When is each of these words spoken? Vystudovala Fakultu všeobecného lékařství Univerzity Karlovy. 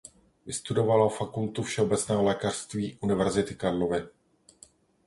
Vystudovala 0.45 1.09
Fakultu 1.09 1.63
všeobecného 1.63 2.23
lékařství 2.23 2.97
Univerzity 3.01 3.55
Karlovy. 3.55 4.01